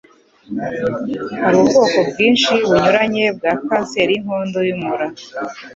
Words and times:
Hari 1.41 1.55
ubwoko 1.63 1.97
bwinshi 2.09 2.51
bunyuranye 2.67 3.23
bwa 3.37 3.51
kanseri 3.67 4.11
y'inkondo 4.15 4.59
y'umura 4.67 5.05